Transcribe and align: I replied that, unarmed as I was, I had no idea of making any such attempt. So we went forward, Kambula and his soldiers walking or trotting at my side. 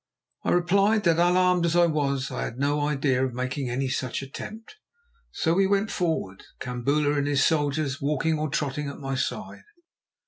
I 0.43 0.49
replied 0.49 1.03
that, 1.03 1.19
unarmed 1.19 1.63
as 1.63 1.75
I 1.75 1.85
was, 1.85 2.31
I 2.31 2.45
had 2.45 2.57
no 2.57 2.81
idea 2.87 3.23
of 3.23 3.35
making 3.35 3.69
any 3.69 3.87
such 3.87 4.23
attempt. 4.23 4.77
So 5.29 5.53
we 5.53 5.67
went 5.67 5.91
forward, 5.91 6.41
Kambula 6.59 7.19
and 7.19 7.27
his 7.27 7.45
soldiers 7.45 8.01
walking 8.01 8.39
or 8.39 8.49
trotting 8.49 8.87
at 8.87 8.97
my 8.97 9.13
side. 9.13 9.65